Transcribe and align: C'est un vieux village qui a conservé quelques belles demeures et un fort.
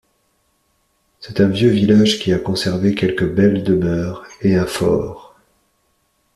C'est 1.19 1.41
un 1.41 1.47
vieux 1.47 1.69
village 1.69 2.17
qui 2.17 2.33
a 2.33 2.39
conservé 2.39 2.95
quelques 2.95 3.23
belles 3.31 3.63
demeures 3.63 4.25
et 4.41 4.55
un 4.55 4.65
fort. 4.65 5.35